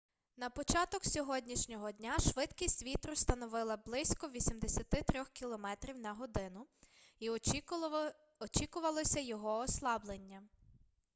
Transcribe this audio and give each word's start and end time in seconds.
на 0.37 0.49
початок 0.49 1.05
сьогоднішнього 1.05 1.91
дня 1.91 2.19
швидкість 2.19 2.83
вітру 2.83 3.15
становила 3.15 3.77
близько 3.77 4.29
83 4.29 5.23
км/год 5.39 6.37
і 7.19 7.29
очікувалося 8.41 9.19
його 9.19 9.57
ослаблення 9.57 10.41